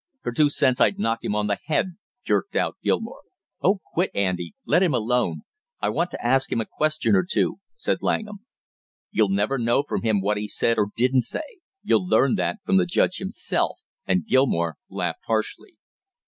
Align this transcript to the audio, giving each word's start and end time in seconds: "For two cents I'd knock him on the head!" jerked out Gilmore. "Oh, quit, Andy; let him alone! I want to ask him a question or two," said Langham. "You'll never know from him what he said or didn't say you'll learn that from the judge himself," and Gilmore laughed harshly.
"For 0.23 0.31
two 0.31 0.49
cents 0.49 0.81
I'd 0.81 0.97
knock 0.97 1.23
him 1.23 1.35
on 1.35 1.45
the 1.45 1.59
head!" 1.65 1.95
jerked 2.23 2.55
out 2.55 2.75
Gilmore. 2.81 3.21
"Oh, 3.61 3.81
quit, 3.93 4.09
Andy; 4.15 4.55
let 4.65 4.81
him 4.81 4.95
alone! 4.95 5.41
I 5.79 5.89
want 5.89 6.09
to 6.09 6.25
ask 6.25 6.51
him 6.51 6.59
a 6.59 6.65
question 6.65 7.15
or 7.15 7.23
two," 7.23 7.59
said 7.77 7.99
Langham. 8.01 8.39
"You'll 9.11 9.29
never 9.29 9.59
know 9.59 9.83
from 9.87 10.01
him 10.01 10.19
what 10.19 10.37
he 10.37 10.47
said 10.47 10.79
or 10.79 10.87
didn't 10.97 11.21
say 11.25 11.59
you'll 11.83 12.03
learn 12.07 12.33
that 12.33 12.57
from 12.65 12.77
the 12.77 12.87
judge 12.87 13.17
himself," 13.17 13.77
and 14.07 14.25
Gilmore 14.25 14.77
laughed 14.89 15.21
harshly. 15.27 15.77